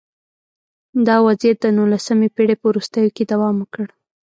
دا 1.07 1.15
وضعیت 1.27 1.57
د 1.61 1.65
نولسمې 1.77 2.27
پېړۍ 2.35 2.55
په 2.59 2.65
وروستیو 2.69 3.13
کې 3.15 3.23
دوام 3.31 3.55
وکړ 3.59 3.85